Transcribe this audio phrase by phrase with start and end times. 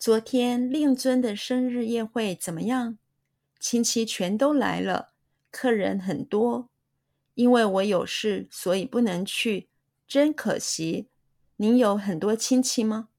[0.00, 2.96] 昨天令尊的生日宴会怎么样？
[3.58, 5.12] 亲戚全都来了，
[5.50, 6.70] 客人很多。
[7.34, 9.68] 因为我有事，所以不能去，
[10.08, 11.08] 真可惜。
[11.56, 13.10] 您有很多亲戚吗？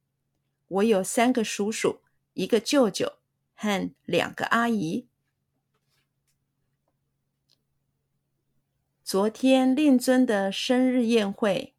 [0.70, 2.02] 我有三个叔叔，
[2.34, 3.20] 一个舅舅
[3.54, 5.06] 和两个阿姨。
[9.04, 11.76] 昨天令尊的生日宴会。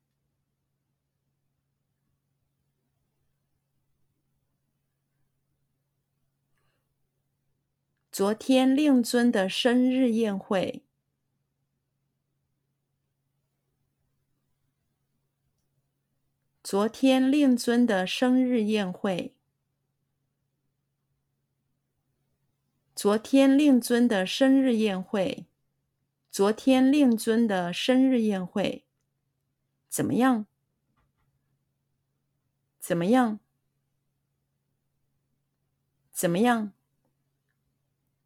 [8.12, 10.82] 昨天令尊的生日宴会。
[16.62, 19.34] 昨天令尊的生日宴会。
[22.94, 25.46] 昨天令尊的生日宴会。
[26.30, 28.84] 昨天令尊的生日宴会。
[29.88, 30.44] 怎么样？
[32.78, 33.40] 怎么样？
[36.12, 36.74] 怎么样？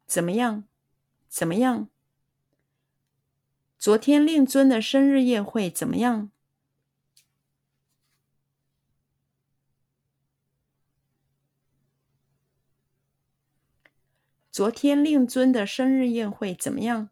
[0.07, 0.63] 怎么样？
[1.27, 1.89] 怎么样？
[3.77, 6.31] 昨天令尊的生日宴会怎么样？
[14.49, 17.09] 昨天令尊的生日宴会怎么样？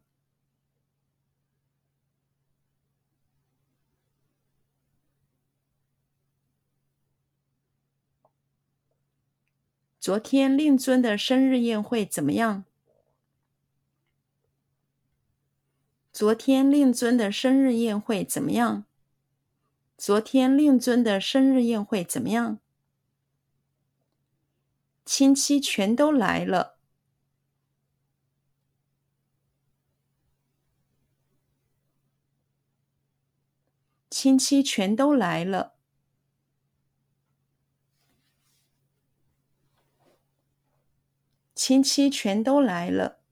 [10.00, 12.64] 昨天令尊的生日宴会怎么样？
[16.16, 18.86] 昨天令尊的生日宴会怎么样？
[19.98, 22.62] 昨天令尊的生日宴会怎么样？
[25.04, 26.78] 亲戚全都来了。
[34.10, 35.76] 亲戚全都来了。
[41.54, 43.25] 亲戚全都来了。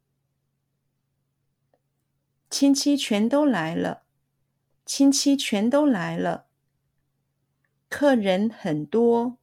[2.63, 4.03] 亲戚全都来了，
[4.85, 6.47] 亲戚全都来了。
[7.89, 9.37] 客人很多，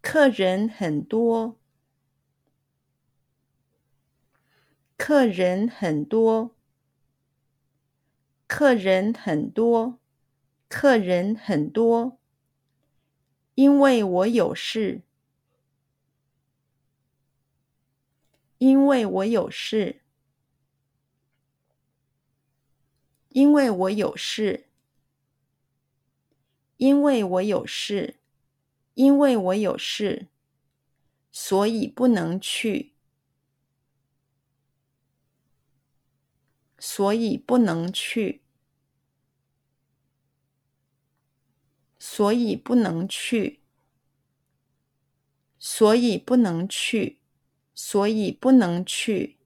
[0.00, 1.60] 客人很多，
[4.96, 6.56] 客人很多，
[8.48, 10.00] 客人很多，
[10.68, 12.18] 客人很多。
[13.54, 15.02] 因为我有事。
[18.58, 20.02] 因为我有事，
[23.28, 24.68] 因为我有事，
[26.76, 28.18] 因为我有事，
[28.94, 30.26] 因为我有事，
[31.30, 32.94] 所以不能去，
[36.80, 38.42] 所以不能去，
[41.98, 43.60] 所以不能去，
[45.58, 47.17] 所以不能去。
[47.80, 49.38] 所以不能去，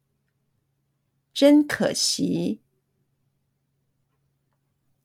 [1.34, 2.62] 真可惜，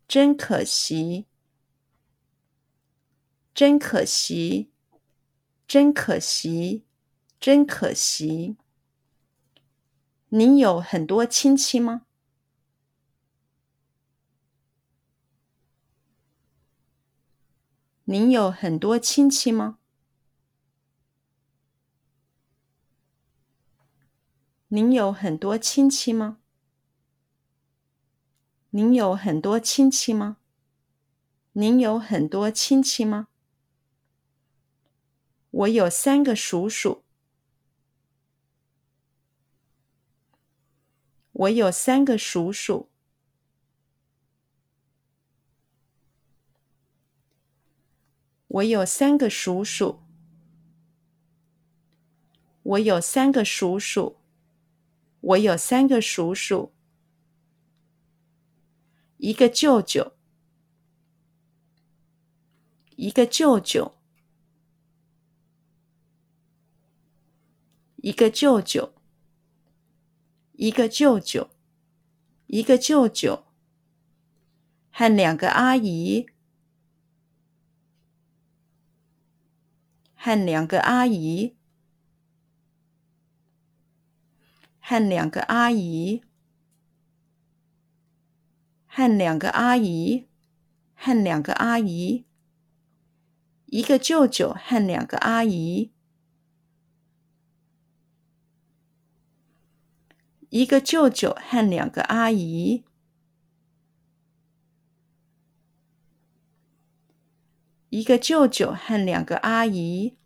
[0.07, 1.25] 真可惜，
[3.53, 4.71] 真可惜，
[5.67, 6.85] 真可惜，
[7.37, 8.55] 真可惜。
[10.29, 12.05] 您有很多亲戚吗？
[18.05, 19.79] 您有很多亲戚吗？
[24.69, 26.39] 您有很多亲戚吗？
[28.71, 30.37] 您有很多亲戚吗？
[31.53, 33.29] 您有很多亲戚吗？
[35.51, 37.05] 我有三个叔叔。
[41.31, 42.89] 我有三个叔叔。
[48.47, 50.01] 我有三个叔叔。
[52.63, 54.17] 我有三个叔叔。
[55.19, 56.71] 我有三个叔叔，
[59.17, 60.13] 一个舅舅，
[62.95, 63.97] 一个舅舅，
[67.97, 68.93] 一个舅舅，
[70.53, 71.49] 一个舅舅，
[72.45, 73.43] 一个舅舅，
[74.91, 76.27] 和两个阿姨，
[80.15, 81.56] 和两个阿姨。
[84.89, 86.23] 和两个阿姨，
[88.87, 90.29] 和两个阿姨，
[90.95, 92.25] 和两个阿姨，
[93.65, 95.91] 一个舅舅和两个阿姨，
[100.51, 102.85] 一个舅舅和两个阿姨，
[107.89, 110.17] 一个舅舅和两个阿姨。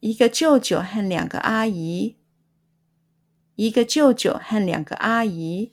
[0.00, 2.16] 一个舅舅和两个阿姨。
[3.56, 5.72] 一个舅舅和两个阿姨。